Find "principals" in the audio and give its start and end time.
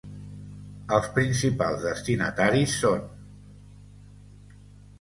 1.17-1.85